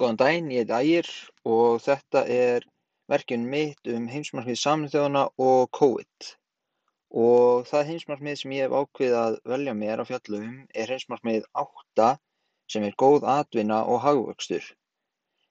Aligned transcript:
Góðan 0.00 0.16
daginn, 0.16 0.46
ég 0.48 0.62
heiti 0.64 0.72
Ægir 0.72 1.08
og 1.44 1.82
þetta 1.84 2.20
er 2.32 2.64
verkefni 3.12 3.50
mitt 3.52 3.88
um 3.92 4.06
heimsmarkmið 4.08 4.56
Sameinuðu 4.56 4.94
þjóðanna 4.94 5.24
og 5.44 5.66
COVID. 5.76 6.28
Og 7.20 7.66
það 7.68 7.90
heimsmarkmið 7.90 8.38
sem 8.40 8.54
ég 8.56 8.64
hef 8.64 8.76
ákveðið 8.78 9.16
að 9.18 9.36
velja 9.52 9.74
mér 9.76 10.00
að 10.00 10.08
fjalla 10.08 10.40
um 10.46 10.54
er 10.72 10.92
heimsmarkmið 10.94 11.44
8 11.64 12.06
sem 12.72 12.86
er 12.88 12.96
góð 13.02 13.26
atvinna 13.28 13.82
og 13.92 14.00
hagvöxtur. 14.06 14.70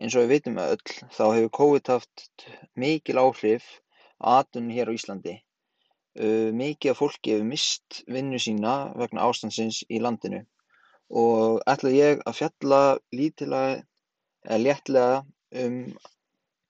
Eins 0.00 0.16
og 0.16 0.24
við 0.24 0.32
vitum 0.32 0.56
öll 0.64 0.96
þá 1.18 1.22
hefur 1.26 1.52
COVID 1.60 1.92
haft 1.92 2.48
mikil 2.80 3.20
áhrif 3.20 3.68
á 4.24 4.40
atvinnuna 4.40 4.78
hér 4.78 4.94
á 4.94 4.96
Íslandi. 4.96 5.36
Uh, 6.16 6.48
mikið 6.56 6.94
af 6.94 7.02
fólki 7.02 7.36
hefur 7.36 7.50
mist 7.52 8.00
vinnu 8.08 8.40
sína 8.40 8.78
vegna 8.96 9.28
ástandsins 9.28 9.84
í 9.92 10.00
landinu 10.00 10.46
og 11.10 11.60
ætla 11.68 11.92
ég 11.92 12.24
að 12.24 12.40
fjalla 12.40 12.82
lítillega 13.12 13.82
eða 14.46 14.62
léttlega 14.64 15.20
um 15.64 15.76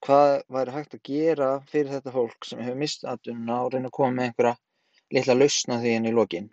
hvað 0.05 0.31
væri 0.49 0.75
hægt 0.75 0.97
að 0.97 1.03
gera 1.11 1.51
fyrir 1.69 1.93
þetta 1.95 2.15
fólk 2.15 2.47
sem 2.49 2.63
hefur 2.65 2.81
misst 2.81 3.05
atvinnuna 3.05 3.59
og 3.65 3.75
reyna 3.75 3.91
að 3.91 3.97
koma 3.99 4.17
með 4.17 4.29
einhverja 4.29 4.55
litla 5.17 5.37
lausn 5.37 5.75
á 5.75 5.77
því 5.83 5.93
henni 5.95 6.13
í 6.13 6.17
lokin. 6.17 6.49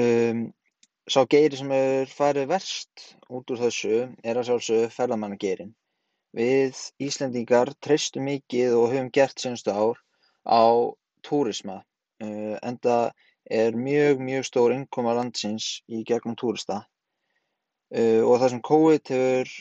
Um, 0.00 0.42
sá 1.10 1.20
geiri 1.34 1.58
sem 1.58 1.72
hefur 1.74 2.14
farið 2.14 2.50
verst 2.54 3.04
út 3.28 3.52
úr 3.52 3.60
þessu 3.66 3.96
er 4.24 4.40
að 4.40 4.48
sjálfsögðu 4.48 4.90
ferðamannageirin. 4.96 5.74
Við 6.36 6.78
Íslendingar 7.02 7.74
treystum 7.82 8.28
mikið 8.30 8.76
og 8.78 8.92
höfum 8.94 9.10
gert 9.12 9.42
senstu 9.42 9.74
ár 9.74 9.98
á 10.46 10.64
túrisma 11.26 11.80
uh, 11.82 12.56
en 12.62 12.78
það 12.80 13.10
er 13.50 13.76
mjög 13.76 14.22
mjög 14.22 14.46
stór 14.46 14.76
innkoma 14.76 15.16
landsins 15.18 15.80
í 15.90 16.04
gegnum 16.06 16.38
túrista 16.38 16.84
Uh, 17.90 18.22
og 18.22 18.36
þar 18.38 18.52
sem 18.52 18.62
COVID 18.70 19.10
hefur 19.10 19.54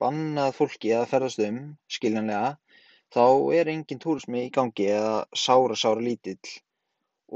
bannað 0.00 0.54
fólki 0.56 0.92
að 0.96 1.10
ferðast 1.10 1.42
um, 1.44 1.58
skiljanlega, 1.92 2.54
þá 3.12 3.26
er 3.58 3.68
engin 3.72 4.00
túrismi 4.00 4.46
í 4.46 4.52
gangi 4.52 4.88
eða 4.92 5.26
sára 5.36 5.76
sára 5.76 6.00
lítill 6.04 6.56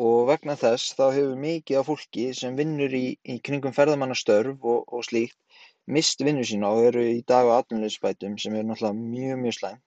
og 0.07 0.29
vegna 0.29 0.55
þess 0.57 0.95
þá 0.95 1.05
hefur 1.17 1.37
mikið 1.43 1.79
af 1.81 1.89
fólki 1.91 2.27
sem 2.41 2.57
vinnur 2.57 2.93
í, 2.95 3.19
í 3.27 3.39
kringum 3.43 3.75
ferðamannastörf 3.75 4.65
og, 4.73 4.85
og 4.87 5.05
slíkt 5.05 5.37
mist 5.91 6.23
vinnu 6.23 6.45
sína 6.47 6.71
og 6.71 6.85
eru 6.91 7.03
í 7.03 7.23
dag 7.27 7.49
á 7.51 7.59
atvinnuleysbætum 7.59 8.37
sem 8.39 8.55
er 8.55 8.67
náttúrulega 8.67 8.97
mjög 8.97 9.41
mjög 9.45 9.57
slæm. 9.59 9.81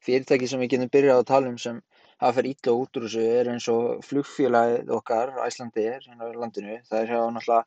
Fyrirtæki 0.00 0.48
sem 0.48 0.62
við 0.62 0.72
getum 0.74 0.92
byrjað 0.94 1.20
að 1.20 1.28
tala 1.28 1.50
um 1.52 1.58
sem 1.60 1.82
hafa 2.22 2.36
fyrir 2.38 2.54
illa 2.56 2.76
út 2.80 2.96
úr 2.96 3.04
þessu 3.06 3.26
er 3.38 3.50
eins 3.52 3.66
og 3.68 4.00
flugfélagið 4.06 4.94
okkar, 4.96 5.34
Æslandi 5.44 5.84
er 5.84 6.00
hérna 6.06 6.30
á 6.32 6.40
landinu, 6.40 6.78
það 6.88 7.02
er 7.02 7.12
hjá 7.12 7.20
náttúrulega 7.20 7.66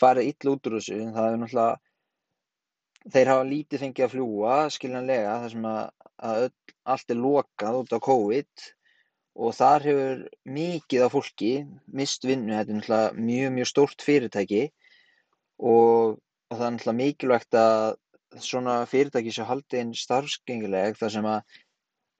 farið 0.00 0.30
illa 0.30 0.54
út 0.54 0.68
úr 0.68 0.78
þessu. 0.78 1.00
Það 1.16 1.28
er 1.28 1.38
náttúrulega 1.42 3.12
þeir 3.14 3.30
hafa 3.32 3.46
lítið 3.50 3.82
fengið 3.84 4.06
að 4.06 4.14
fljúa 4.14 4.54
skiljanlega 4.74 5.36
þar 5.42 5.52
sem 5.52 5.68
að, 5.70 5.82
að 6.28 6.40
öll, 6.46 6.54
allt 6.94 7.12
er 7.14 7.20
lokað 7.20 7.78
út 7.82 7.94
á 7.94 7.98
COVID. 8.08 8.66
Og 9.36 9.52
þar 9.52 9.84
hefur 9.84 10.22
mikið 10.48 11.04
af 11.04 11.12
fólki 11.12 11.52
mist 11.92 12.24
vinnu, 12.24 12.54
þetta 12.56 12.72
er 12.72 12.78
náttúrulega 12.80 13.26
mjög 13.28 13.54
mjög 13.58 13.70
stórt 13.72 14.04
fyrirtæki. 14.06 14.62
Og, 15.60 16.16
og 16.16 16.56
það 16.56 16.66
er 16.66 16.76
náttúrulega 16.76 17.00
mikilvægt 17.02 17.60
að 17.60 18.42
svona 18.42 18.80
fyrirtæki 18.88 19.32
sé 19.32 19.46
haldið 19.46 19.82
inn 19.82 19.92
starfsgengileg 19.96 20.96
þar 20.98 21.12
sem 21.14 21.28
að 21.30 21.60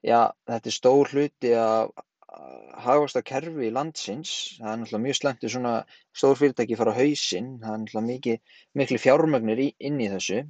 já, 0.05 0.21
þetta 0.49 0.69
er 0.69 0.75
stór 0.75 1.11
hluti 1.13 1.53
af 1.57 1.91
hagvaxtarkerfi 2.83 3.69
landsins, 3.73 4.31
það 4.59 4.71
er 4.71 4.79
náttúrulega 4.81 5.03
mjög 5.05 5.17
slæmt 5.19 5.45
ef 5.47 5.53
svona 5.53 5.73
stór 6.15 6.37
fyrirtæki 6.39 6.77
fara 6.79 6.93
á 6.93 6.99
hausinn, 6.99 7.49
það 7.61 7.73
er 7.73 7.81
náttúrulega 7.83 8.07
mikið, 8.11 8.59
miklu 8.81 8.99
fjármögnir 9.01 9.63
í, 9.63 9.67
inn 9.89 10.01
í 10.03 10.09
þessu. 10.13 10.43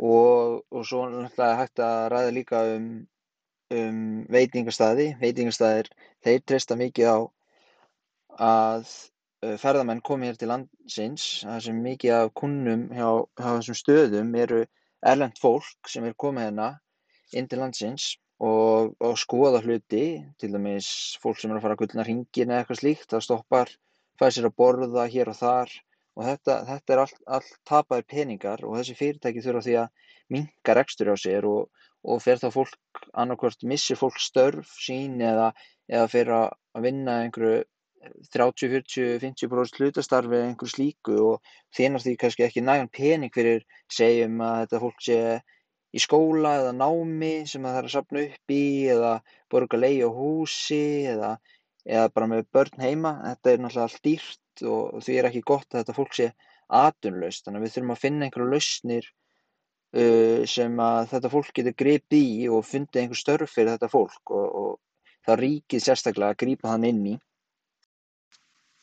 Og, 0.00 0.60
og 0.72 0.86
svo 0.88 1.06
náttúrulega 1.08 1.60
hægt 1.60 1.84
að 1.84 2.02
ræða 2.14 2.34
líka 2.36 2.62
um, 2.74 2.90
um 3.76 4.02
veitingastæði, 4.36 5.08
veitingastæðir 5.22 5.90
þeir 6.24 6.44
treysta 6.44 6.78
mikið 6.80 7.12
á 7.12 7.18
að 8.50 8.92
ferðamenn 9.60 10.02
komi 10.04 10.28
hér 10.28 10.36
til 10.40 10.50
landsins, 10.52 11.26
það 11.46 11.62
sem 11.66 11.84
mikið 11.84 12.16
af 12.18 12.32
kunnum 12.36 12.88
hjá, 12.92 13.08
hjá 13.40 13.48
þessum 13.56 13.78
stöðum 13.78 14.34
eru 14.36 14.64
erlend 15.00 15.38
fólk 15.40 15.88
sem 15.88 16.04
er 16.04 16.16
komið 16.20 16.50
hérna 16.50 16.74
inn 17.32 17.48
til 17.48 17.62
landsins 17.62 18.12
og, 18.40 18.94
og 19.04 19.18
skoða 19.20 19.60
hluti, 19.64 20.04
til 20.40 20.52
dæmis 20.54 20.88
fólk 21.22 21.40
sem 21.40 21.52
er 21.52 21.58
að 21.58 21.66
fara 21.66 21.76
að 21.76 21.82
gullna 21.82 22.06
hringin 22.06 22.52
eða 22.52 22.62
eitthvað 22.62 22.80
slíkt, 22.80 23.08
það 23.12 23.24
stoppar, 23.26 23.72
fæði 24.20 24.36
sér 24.36 24.48
að 24.48 24.56
borða 24.62 25.06
hér 25.12 25.32
og 25.32 25.38
þar. 25.40 25.74
Og 26.18 26.26
þetta, 26.26 26.54
þetta 26.68 26.94
er 26.94 27.00
allt, 27.04 27.20
allt 27.36 27.52
tapaðir 27.68 28.06
peningar 28.10 28.64
og 28.66 28.74
þessi 28.76 28.96
fyrirtæki 28.98 29.44
þurfa 29.44 29.62
því 29.66 29.76
að 29.80 30.08
minka 30.34 30.74
rekstur 30.76 31.12
á 31.14 31.16
sér 31.20 31.46
og, 31.48 31.68
og 32.02 32.22
fer 32.24 32.40
þá 32.40 32.48
fólk 32.54 33.04
annarkvært 33.22 33.62
missir 33.68 33.98
fólk 34.00 34.18
störf 34.20 34.72
sín 34.82 35.20
eða, 35.22 35.52
eða 35.88 36.08
fer 36.10 36.32
að 36.34 36.82
vinna 36.84 37.20
einhverju 37.24 37.62
30, 38.32 38.68
40, 38.72 39.18
50% 39.22 39.80
hlutastarfi 39.80 40.36
eða 40.36 40.50
einhverju 40.50 40.74
slíku 40.74 41.16
og 41.24 41.54
þénar 41.76 42.04
því 42.04 42.16
kannski 42.20 42.46
ekki 42.46 42.64
nægan 42.64 42.90
pening 42.92 43.32
fyrir 43.34 43.64
segjum 43.92 44.40
að 44.44 44.62
þetta 44.64 44.82
fólk 44.84 45.02
sé 45.04 45.18
í 45.90 46.02
skóla 46.02 46.56
eða 46.60 46.74
námi 46.76 47.32
sem 47.50 47.64
það 47.66 47.76
þarf 47.76 47.88
að 47.88 47.94
safna 47.94 48.22
upp 48.26 48.54
í 48.54 48.64
eða 48.94 49.14
borga 49.50 49.80
leigi 49.80 50.04
á 50.06 50.10
húsi 50.14 50.82
eða, 51.10 51.30
eða 51.86 52.12
bara 52.14 52.28
með 52.30 52.44
börn 52.54 52.84
heima. 52.84 53.14
Þetta 53.24 53.52
er 53.52 53.64
náttúrulega 53.64 53.86
allt 53.88 54.04
dýrt 54.06 54.64
og 54.74 55.00
því 55.06 55.16
er 55.18 55.30
ekki 55.30 55.46
gott 55.52 55.68
að 55.72 55.80
þetta 55.80 55.96
fólk 55.96 56.18
sé 56.18 56.28
atvinnulaust. 56.80 57.46
Þannig 57.46 57.60
að 57.60 57.66
við 57.66 57.74
þurfum 57.76 57.96
að 57.96 58.04
finna 58.04 58.28
einhverja 58.28 58.52
lausnir 58.54 59.08
uh, 59.10 60.44
sem 60.54 60.84
að 60.86 61.00
þetta 61.14 61.32
fólk 61.32 61.50
getur 61.58 61.78
gripið 61.82 62.20
í 62.20 62.46
og 62.52 62.68
fundið 62.68 63.02
einhver 63.02 63.22
störf 63.24 63.56
fyrir 63.56 63.74
þetta 63.74 63.90
fólk 63.90 64.34
og, 64.36 64.46
og 64.62 65.26
það 65.26 65.42
ríkið 65.44 65.84
sérstaklega 65.86 66.36
að 66.36 66.40
grípa 66.44 66.70
þann 66.70 66.88
inn 66.92 67.02
í. 67.14 67.18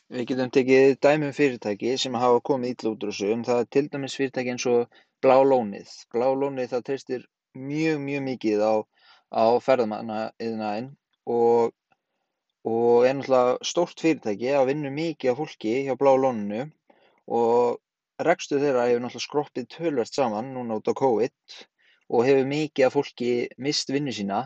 Við 0.07 0.27
getum 0.29 0.51
tekið 0.55 0.93
dæmi 1.03 1.27
um 1.27 1.35
fyrirtæki 1.35 1.97
sem 1.99 2.13
hafa 2.15 2.39
komið 2.47 2.85
en 2.87 3.41
það 3.43 3.57
er 3.59 3.65
til 3.75 3.87
dæmis 3.91 4.15
fyrirtæki 4.15 4.53
eins 4.53 4.65
og 4.71 4.99
Blá 5.25 5.37
lónið. 5.41 5.89
Blá 6.13 6.27
lónið 6.29 6.71
það 6.75 6.85
treystir 6.89 7.23
mjög 7.57 8.01
mjög 8.03 8.23
mikið 8.27 8.61
á, 8.61 8.73
á 9.33 9.45
ferðamannaiðnaðinn 9.65 10.91
og, 11.33 11.73
og 12.67 13.07
er 13.07 13.17
náttúrulega 13.17 13.57
stórt 13.65 14.03
fyrirtæki 14.03 14.51
að 14.53 14.69
vinna 14.71 14.91
mikið 14.93 15.31
af 15.33 15.39
fólki 15.41 15.73
hjá 15.87 15.95
Blá 15.97 16.13
lóninu 16.13 16.67
og 17.27 17.79
rekstur 18.23 18.61
þeirra 18.61 18.85
hefur 18.89 19.03
náttúrulega 19.03 19.25
skroppið 19.25 19.69
tölvert 19.73 20.13
saman 20.13 20.53
núna 20.53 20.77
út 20.77 20.91
á 20.91 20.93
COVID 21.01 21.57
og 22.13 22.27
hefur 22.27 22.51
mikið 22.51 22.87
af 22.87 22.95
fólki 22.99 23.31
mist 23.57 23.89
vinnu 23.91 24.13
sína 24.13 24.43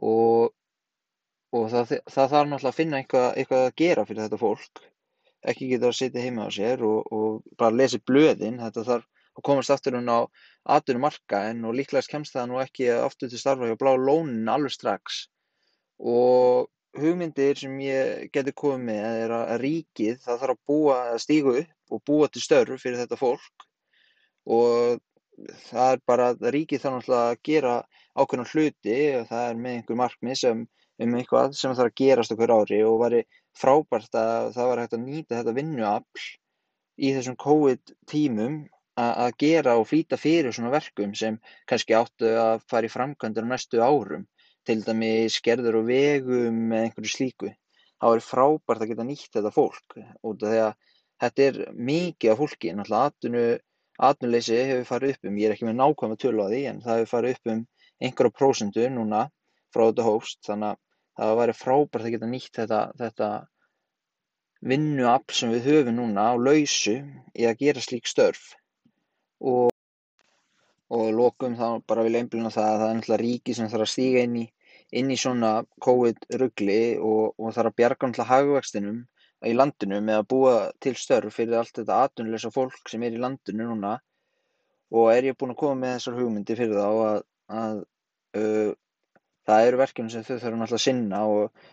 og, 0.00 0.54
og 1.52 1.68
það, 1.74 1.98
það 2.08 2.32
þarf 2.32 2.48
náttúrulega 2.48 2.72
að 2.72 2.80
finna 2.80 3.02
eitthvað, 3.02 3.28
eitthvað 3.36 3.66
að 3.66 3.76
gera 3.84 4.08
fyrir 4.08 4.24
þetta 4.24 4.40
fólk. 4.40 4.82
Ekki 5.48 5.68
geta 5.70 5.92
að 5.92 6.00
sitja 6.00 6.24
heima 6.24 6.48
á 6.48 6.50
sér 6.50 6.82
og, 6.82 7.12
og 7.14 7.56
bara 7.60 7.76
lesa 7.76 8.00
blöðin, 8.02 8.58
þetta 8.64 8.88
þarf 8.88 9.06
og 9.38 9.44
komast 9.46 9.70
aftur 9.70 9.94
hún 9.94 10.10
á 10.10 10.26
atvinnumarkaðinn 10.74 11.62
og 11.68 11.76
líklegast 11.78 12.10
kemst 12.10 12.34
það 12.34 12.50
nú 12.50 12.58
ekki 12.62 12.88
aftur 12.90 13.30
til 13.30 13.38
starfa 13.40 13.68
hjá 13.68 13.78
Bláa 13.78 14.00
lóninu 14.00 14.50
alveg 14.50 14.74
strax. 14.74 15.26
Og 15.98 16.66
hugmyndir 16.98 17.58
sem 17.60 17.76
ég 17.84 18.32
geti 18.34 18.54
komið 18.56 19.04
er 19.24 19.34
að 19.36 19.52
ríkið 19.62 20.18
það 20.24 20.40
þarf 20.42 20.56
að 20.56 20.64
búa, 20.70 20.96
að 21.12 21.20
stígu 21.24 21.54
upp 21.60 21.94
og 21.94 22.02
búa 22.10 22.28
til 22.32 22.42
störf 22.42 22.82
fyrir 22.82 22.98
þetta 23.02 23.20
fólk. 23.20 23.66
Og 24.48 24.98
það 25.68 25.92
er 25.92 26.02
bara 26.10 26.32
að 26.32 26.48
ríkið 26.56 26.82
þarf 26.82 26.96
náttúrulega 26.96 27.30
að 27.30 27.42
gera 27.46 27.76
ákveðna 28.18 28.48
hluti 28.50 28.98
og 29.20 29.28
það 29.30 29.44
er 29.44 29.62
með 29.62 29.76
einhver 29.76 30.00
markmið 30.02 30.40
sem 30.42 30.64
um 30.98 31.14
eitthvað 31.14 31.54
sem 31.54 31.76
þarf 31.78 31.92
að 31.92 31.98
gerast 32.02 32.34
okkur 32.34 32.54
ári. 32.56 32.80
Og 32.82 32.98
væri 33.04 33.22
frábært 33.58 34.18
að 34.18 34.50
það 34.56 34.72
var 34.72 34.82
hægt 34.82 34.98
að 34.98 35.06
nýta 35.06 35.38
þetta 35.38 35.56
vinnuafl 35.60 36.26
í 36.98 37.14
þessum 37.14 37.38
COVID 37.38 37.94
tímum 38.10 38.58
að 38.98 39.36
gera 39.38 39.76
og 39.78 39.86
flýta 39.88 40.18
fyrir 40.18 40.54
svona 40.54 40.72
verkum 40.72 41.14
sem 41.14 41.38
kannski 41.70 41.94
áttu 41.94 42.30
að 42.40 42.64
fara 42.70 42.88
í 42.88 42.92
framkvæmdur 42.92 43.46
á 43.46 43.50
næstu 43.52 43.80
árum, 43.82 44.26
til 44.66 44.82
dæmis 44.84 45.38
skerður 45.38 45.80
og 45.80 45.88
vegum 45.88 46.72
eða 46.72 46.88
einhverju 46.88 47.12
slíku. 47.12 47.52
Það 47.98 48.14
væri 48.14 48.26
frábært 48.26 48.82
að 48.82 48.90
geta 48.92 49.06
nýtt 49.06 49.32
þetta 49.34 49.54
fólk 49.54 49.96
út 49.98 50.42
af 50.42 50.52
því 50.52 50.60
að 50.64 50.74
þetta 51.22 51.46
er 51.46 51.60
mikið 51.90 52.32
af 52.32 52.42
fólki, 52.42 52.74
náttúrulega 52.74 53.10
atvinnu, 53.10 53.46
atvinnuleysi 54.08 54.58
hefur 54.70 54.90
farið 54.92 55.14
upp 55.14 55.30
um, 55.30 55.38
ég 55.38 55.48
er 55.48 55.54
ekki 55.56 55.68
með 55.68 55.78
nákvæmlega 55.80 56.22
tölu 56.24 56.46
á 56.46 56.48
því 56.52 56.60
en 56.70 56.82
það 56.84 57.00
hefur 57.00 57.12
farið 57.14 57.36
upp 57.38 57.52
um 57.54 57.64
einhverja 57.98 58.36
prósendu 58.38 58.90
núna 58.94 59.24
frá 59.74 59.82
þetta 59.88 60.06
hófst. 60.06 60.40
Þannig 60.46 60.74
að 61.18 61.24
það 61.24 61.40
væri 61.42 61.56
frábært 61.58 62.04
að 62.04 62.14
geta 62.14 62.30
nýtt 62.30 62.60
þetta, 62.60 62.82
þetta 63.02 63.30
vinnuafl 64.70 65.34
sem 65.40 65.54
við 65.54 65.68
höfum 65.72 65.98
núna 65.98 66.30
á 66.30 66.32
lausu 66.38 66.96
í 67.34 67.46
að 67.46 67.60
gera 67.62 67.82
slík 67.82 68.10
störf 68.10 68.57
og 69.40 69.68
og 70.88 71.10
lokum 71.12 71.56
þá 71.56 71.82
bara 71.88 72.04
vil 72.06 72.16
einblina 72.16 72.50
það 72.52 72.68
að 72.68 72.80
það 72.80 72.88
er 72.88 72.96
náttúrulega 72.98 73.22
ríki 73.22 73.54
sem 73.56 73.68
þarf 73.68 73.84
að 73.84 73.92
stíga 73.92 74.24
inn 74.24 74.36
í, 74.40 74.44
inn 75.00 75.12
í 75.12 75.18
svona 75.20 75.50
COVID-ruggli 75.84 76.80
og, 76.96 77.34
og 77.36 77.54
þarf 77.56 77.72
að 77.72 77.78
bjarga 77.80 78.08
náttúrulega 78.08 78.32
hagvextinum 78.32 78.98
í 79.46 79.54
landinu 79.54 80.00
með 80.02 80.20
að 80.20 80.28
búa 80.32 80.54
til 80.82 80.94
störf 80.98 81.36
fyrir 81.36 81.60
allt 81.60 81.76
þetta 81.76 82.02
atvinnulegsa 82.06 82.50
fólk 82.54 82.90
sem 82.90 83.04
er 83.06 83.14
í 83.14 83.22
landinu 83.22 83.68
núna. 83.68 83.98
Og 84.88 85.10
er 85.12 85.28
ég 85.28 85.36
búin 85.38 85.52
að 85.52 85.60
koma 85.60 85.76
með 85.82 85.98
þessar 85.98 86.16
hugmyndi 86.16 86.56
fyrir 86.56 86.80
þá 86.80 86.88
að, 86.88 87.18
að 87.60 87.80
uh, 88.40 88.70
það 89.46 89.66
eru 89.68 89.80
verkefnum 89.82 90.12
sem 90.14 90.24
þau 90.24 90.32
þarf 90.32 90.56
náttúrulega 90.56 90.80
að 90.80 90.84
sinna 90.86 91.22
og 91.28 91.68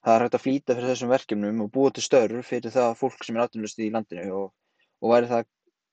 það 0.00 0.14
er 0.14 0.24
hægt 0.24 0.38
að 0.38 0.44
flýta 0.46 0.76
fyrir 0.78 0.92
þessum 0.94 1.12
verkefnum 1.12 1.62
og 1.66 1.72
búa 1.76 1.92
til 1.92 2.06
störf 2.06 2.48
fyrir 2.48 2.72
það 2.72 2.96
fólk 3.02 3.26
sem 3.26 3.36
er 3.36 3.44
atvinnulegst 3.44 3.84
í 3.84 3.90
landinu 3.92 4.26
og, 4.40 4.46
og 5.04 5.12
væri 5.12 5.30
það 5.30 5.46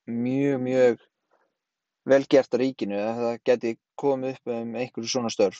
mjög, 0.07 0.61
mjög 0.63 1.03
vel 2.07 2.23
gert 2.29 2.53
af 2.53 2.61
ríkinu 2.61 2.99
að 3.01 3.21
það 3.23 3.41
geti 3.49 3.73
komið 3.99 4.37
upp 4.37 4.53
um 4.55 4.75
einhverju 4.79 5.11
svona 5.11 5.31
störf. 5.33 5.59